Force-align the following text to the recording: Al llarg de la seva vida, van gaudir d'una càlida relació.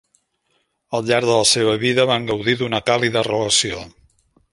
Al 0.99 1.03
llarg 1.09 1.27
de 1.31 1.35
la 1.41 1.43
seva 1.49 1.75
vida, 1.83 2.05
van 2.13 2.25
gaudir 2.31 2.57
d'una 2.63 2.81
càlida 2.89 3.23
relació. 3.29 3.83